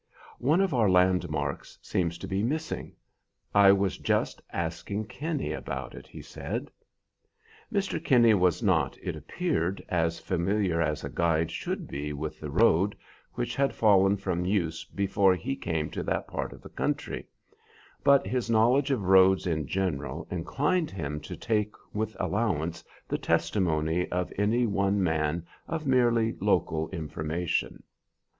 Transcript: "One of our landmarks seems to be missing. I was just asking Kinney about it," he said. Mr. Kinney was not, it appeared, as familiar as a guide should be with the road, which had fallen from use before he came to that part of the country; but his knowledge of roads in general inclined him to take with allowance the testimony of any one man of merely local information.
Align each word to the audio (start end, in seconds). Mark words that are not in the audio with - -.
"One 0.39 0.61
of 0.61 0.73
our 0.73 0.89
landmarks 0.89 1.77
seems 1.79 2.17
to 2.17 2.27
be 2.27 2.41
missing. 2.41 2.95
I 3.53 3.71
was 3.71 3.99
just 3.99 4.41
asking 4.51 5.05
Kinney 5.05 5.51
about 5.53 5.93
it," 5.93 6.07
he 6.07 6.23
said. 6.23 6.71
Mr. 7.71 8.03
Kinney 8.03 8.33
was 8.33 8.63
not, 8.63 8.97
it 9.03 9.15
appeared, 9.15 9.79
as 9.89 10.17
familiar 10.17 10.81
as 10.81 11.03
a 11.03 11.09
guide 11.11 11.51
should 11.51 11.87
be 11.87 12.13
with 12.13 12.39
the 12.39 12.49
road, 12.49 12.97
which 13.33 13.55
had 13.55 13.75
fallen 13.75 14.17
from 14.17 14.43
use 14.43 14.85
before 14.85 15.35
he 15.35 15.55
came 15.55 15.91
to 15.91 16.01
that 16.01 16.27
part 16.27 16.51
of 16.51 16.63
the 16.63 16.69
country; 16.69 17.27
but 18.03 18.25
his 18.25 18.49
knowledge 18.49 18.89
of 18.89 19.03
roads 19.05 19.45
in 19.45 19.67
general 19.67 20.27
inclined 20.31 20.89
him 20.89 21.19
to 21.19 21.37
take 21.37 21.73
with 21.93 22.17
allowance 22.19 22.83
the 23.07 23.19
testimony 23.19 24.09
of 24.09 24.33
any 24.35 24.65
one 24.65 25.03
man 25.03 25.45
of 25.67 25.85
merely 25.85 26.33
local 26.39 26.89
information. 26.89 27.83